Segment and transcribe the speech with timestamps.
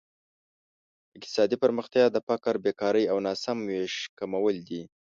[1.17, 4.81] اقتصادي پرمختیا د فقر، بېکارۍ او ناسم ویش کمول دي.